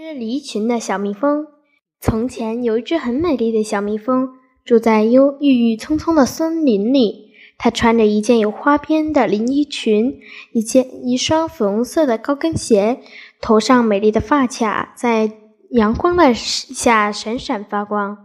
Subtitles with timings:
[0.00, 1.48] 只离群的小蜜蜂。
[2.00, 4.28] 从前有一只很美丽的小蜜蜂，
[4.64, 7.32] 住在忧郁郁葱葱的森林里。
[7.58, 10.20] 它穿着一件有花边的连衣裙，
[10.52, 13.00] 一件一双粉红色的高跟鞋，
[13.40, 15.32] 头上美丽的发卡在
[15.70, 18.18] 阳光的下闪闪发光。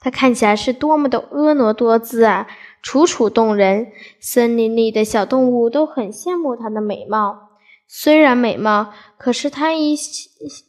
[0.00, 2.46] 它看起来是多么的婀娜多姿啊，
[2.80, 3.88] 楚楚动人。
[4.18, 7.47] 森林里的小动物都很羡慕它的美貌。
[7.90, 9.96] 虽然美貌，可是他一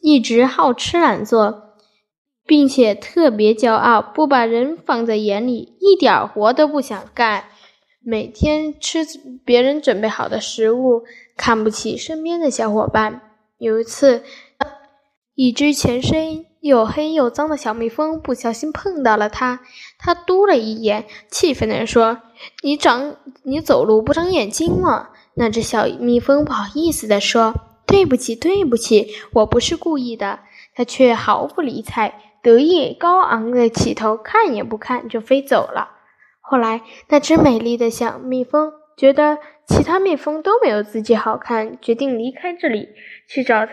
[0.00, 1.74] 一直好吃懒做，
[2.46, 7.44] 并且特别骄傲，不把人放在眼里，一点活都不想干，
[8.02, 9.06] 每天吃
[9.44, 11.02] 别人准备好的食物，
[11.36, 13.20] 看不起身边的小伙伴。
[13.58, 14.24] 有一次，
[15.34, 19.60] 一只全身又黑又脏的小蜜蜂不小心碰到了它，
[19.98, 22.22] 它嘟了一眼，气愤地说
[22.64, 27.54] ：“你长，你走路不长眼睛吗？”那只小蜜蜂不好意思地说
[27.86, 30.40] ：“对不起，对不起，我不是故意的。”
[30.74, 35.90] 它却毫不理睬，得意高昂的起头，看也不看就飞走了。
[36.40, 42.88] 后来，那只美丽的小蜜蜂觉得其他蜜蜂都没有自己好看，决定离开这里，
[43.28, 43.66] 去找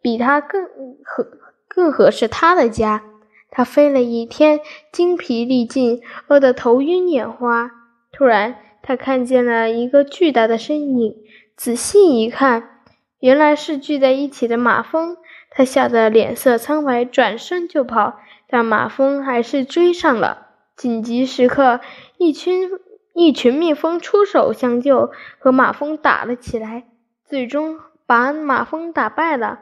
[0.00, 0.64] 比它更
[1.04, 1.26] 合、
[1.68, 3.02] 更合适它的家。
[3.50, 4.60] 它飞了一天，
[4.92, 7.70] 精疲力尽，饿得头晕眼花。
[8.12, 8.56] 突然，
[8.88, 11.14] 他看见了一个巨大的身影，
[11.54, 12.80] 仔细一看，
[13.18, 15.18] 原来是聚在一起的马蜂。
[15.50, 18.14] 他吓得脸色苍白，转身就跑，
[18.48, 20.46] 但马蜂还是追上了。
[20.74, 21.80] 紧急时刻，
[22.16, 22.70] 一群
[23.12, 26.84] 一群蜜蜂出手相救，和马蜂打了起来，
[27.26, 29.58] 最终把马蜂打败了。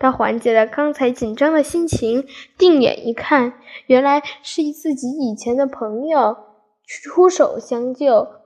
[0.00, 2.26] 他缓解了刚才紧张的心情，
[2.58, 3.52] 定眼一看，
[3.86, 6.36] 原来是自己以前的朋友
[6.84, 8.42] 出手相救。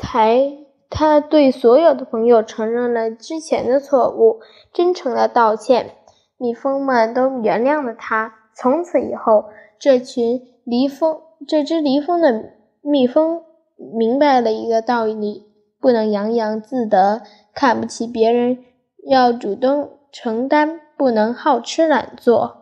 [0.00, 0.56] 才，
[0.88, 4.40] 他对所有的朋友承认了之前的错误，
[4.72, 5.90] 真诚的道歉。
[6.38, 8.34] 蜜蜂们都原谅了他。
[8.54, 9.44] 从此以后，
[9.78, 13.42] 这群离蜂，这只离蜂的蜜蜂
[13.76, 15.46] 明白了一个道理：
[15.78, 17.22] 不能洋洋自得，
[17.54, 18.64] 看不起别人，
[19.06, 22.59] 要主动承担，不能好吃懒做。